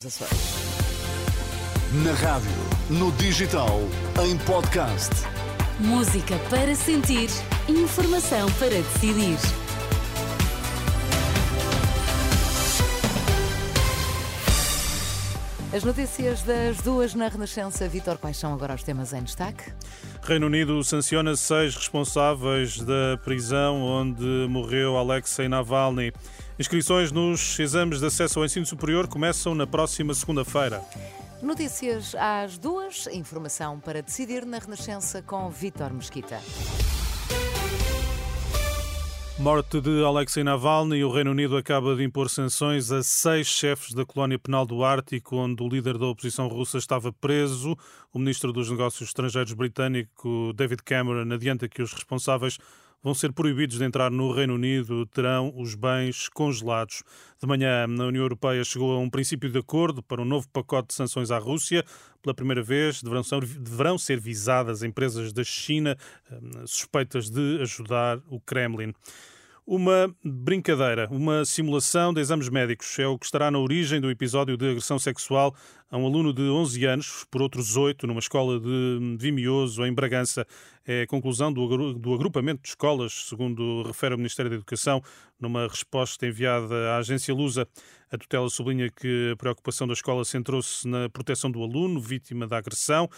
[0.00, 0.08] Na
[2.12, 2.48] rádio,
[2.88, 3.80] no digital,
[4.24, 5.10] em podcast.
[5.80, 7.28] Música para sentir,
[7.68, 9.36] informação para decidir.
[15.74, 17.88] As notícias das duas na Renascença.
[17.88, 19.72] Vitor, quais são agora os temas em destaque?
[20.22, 26.12] Reino Unido sanciona seis responsáveis da prisão onde morreu Alexei Navalny.
[26.58, 30.82] Inscrições nos exames de acesso ao ensino superior começam na próxima segunda-feira.
[31.40, 36.40] Notícias às duas, informação para decidir na Renascença com Vítor Mesquita.
[39.38, 41.04] Morte de Alexei Navalny.
[41.04, 45.36] O Reino Unido acaba de impor sanções a seis chefes da colónia penal do Ártico,
[45.36, 47.76] onde o líder da oposição russa estava preso.
[48.12, 52.58] O ministro dos Negócios Estrangeiros britânico, David Cameron, adianta que os responsáveis
[53.02, 57.02] vão ser proibidos de entrar no Reino Unido, terão os bens congelados.
[57.40, 60.88] De manhã, a União Europeia chegou a um princípio de acordo para um novo pacote
[60.88, 61.84] de sanções à Rússia.
[62.22, 65.96] Pela primeira vez, deverão ser, deverão ser visadas empresas da China
[66.30, 68.92] eh, suspeitas de ajudar o Kremlin.
[69.70, 74.56] Uma brincadeira, uma simulação de exames médicos é o que estará na origem do episódio
[74.56, 75.54] de agressão sexual
[75.90, 80.46] a um aluno de 11 anos, por outros 8, numa escola de Vimioso, em Bragança.
[80.86, 85.02] É a conclusão do agrupamento de escolas, segundo refere o Ministério da Educação,
[85.40, 87.66] numa resposta enviada à agência Lusa.
[88.10, 92.56] A tutela sublinha que a preocupação da escola centrou-se na proteção do aluno, vítima da
[92.56, 93.08] agressão.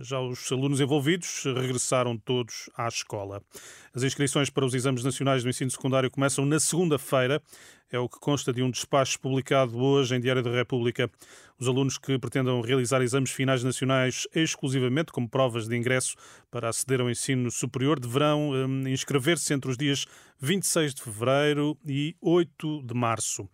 [0.00, 3.42] Já os alunos envolvidos regressaram todos à escola.
[3.94, 7.42] As inscrições para os exames nacionais do ensino secundário começam na segunda-feira.
[7.90, 11.10] É o que consta de um despacho publicado hoje em Diário da República.
[11.58, 16.14] Os alunos que pretendam realizar exames finais nacionais exclusivamente como provas de ingresso
[16.50, 20.04] para aceder ao ensino superior deverão hum, inscrever-se entre os dias
[20.38, 23.48] 26 de fevereiro e 8 de março.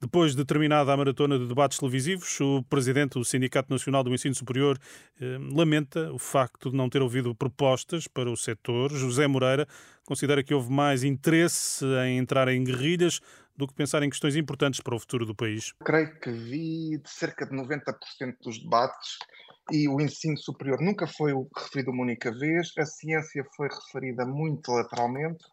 [0.00, 4.34] Depois de terminada a maratona de debates televisivos, o presidente do Sindicato Nacional do Ensino
[4.34, 4.78] Superior
[5.18, 8.92] eh, lamenta o facto de não ter ouvido propostas para o setor.
[8.92, 9.66] José Moreira
[10.04, 13.20] considera que houve mais interesse em entrar em guerrilhas
[13.56, 15.72] do que pensar em questões importantes para o futuro do país?
[15.84, 19.18] Creio que vi de cerca de 90% dos debates
[19.72, 24.70] e o ensino superior nunca foi referido uma única vez, a ciência foi referida muito
[24.70, 25.44] lateralmente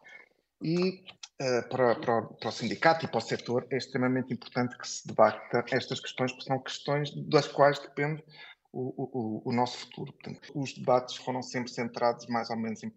[0.62, 1.04] e
[1.42, 5.08] uh, para, para, para, o sindicato e para o setor é extremamente importante que se
[5.08, 8.24] debata estas questões, porque são questões das quais depende
[8.74, 10.12] o, o, o, nosso futuro.
[10.12, 12.92] Portanto, os debates foram sempre centrados mais ou menos em,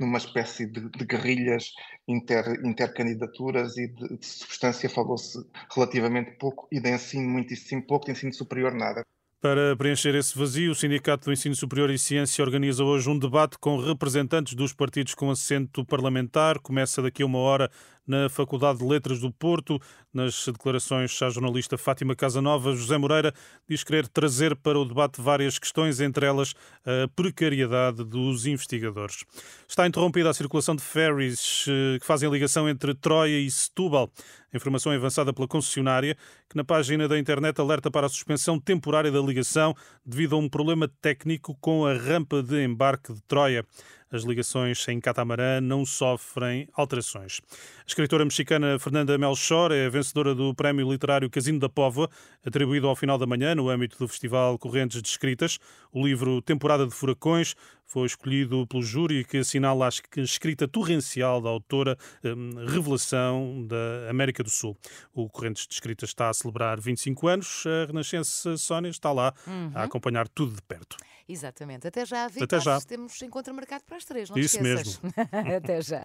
[0.00, 1.74] numa espécie de, de guerrilhas
[2.08, 5.38] inter, intercandidaturas e de, de substância falou-se
[5.74, 9.02] relativamente pouco e de ensino muitíssimo pouco, de ensino superior nada.
[9.40, 13.56] Para preencher esse vazio, o Sindicato do Ensino Superior e Ciência organiza hoje um debate
[13.56, 16.58] com representantes dos partidos com assento parlamentar.
[16.58, 17.70] Começa daqui a uma hora
[18.08, 19.80] na Faculdade de Letras do Porto.
[20.12, 23.32] Nas declarações à jornalista Fátima Casanova, José Moreira
[23.68, 26.54] diz querer trazer para o debate várias questões, entre elas
[26.84, 29.24] a precariedade dos investigadores.
[29.68, 34.10] Está interrompida a circulação de ferries eh, que fazem ligação entre Troia e Setúbal.
[34.52, 36.16] A informação é avançada pela concessionária,
[36.48, 40.48] que na página da internet alerta para a suspensão temporária da ligação devido a um
[40.48, 43.62] problema técnico com a rampa de embarque de Troia
[44.10, 47.40] as ligações em catamarã não sofrem alterações.
[47.80, 52.08] A escritora mexicana Fernanda Melchor é vencedora do Prémio Literário Casino da Póvoa,
[52.44, 55.58] atribuído ao final da manhã no âmbito do Festival Correntes de Escritas.
[55.92, 57.54] O livro Temporada de Furacões
[57.88, 64.44] foi escolhido pelo júri que assinala a escrita torrencial da autora um, Revelação da América
[64.44, 64.76] do Sul.
[65.14, 67.64] O Correntes de Escritas está a celebrar 25 anos.
[67.66, 69.72] A Renascença Sónia está lá uhum.
[69.74, 70.96] a acompanhar tudo de perto.
[71.28, 71.86] Exatamente.
[71.86, 72.44] Até já, Vitor.
[72.44, 72.80] Até já.
[72.80, 75.00] Temos encontro marcado para as três, não Isso esqueças.
[75.00, 75.14] mesmo.
[75.56, 75.96] Até já.